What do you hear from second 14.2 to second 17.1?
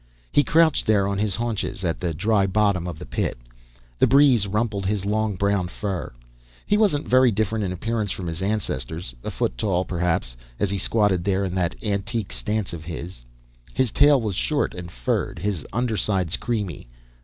short and furred, his undersides creamy.